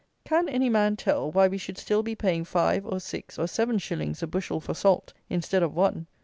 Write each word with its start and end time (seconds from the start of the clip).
Can 0.25 0.49
any 0.49 0.67
man 0.67 0.95
tell 0.95 1.29
why 1.31 1.47
we 1.47 1.59
should 1.59 1.77
still 1.77 2.01
be 2.01 2.15
paying 2.15 2.43
five, 2.43 2.87
or 2.87 2.99
six, 2.99 3.37
or 3.37 3.45
seven 3.45 3.77
shillings 3.77 4.23
a 4.23 4.25
bushel 4.25 4.59
for 4.59 4.73
salt, 4.73 5.13
instead 5.29 5.61
of 5.61 5.75
one? 5.75 6.07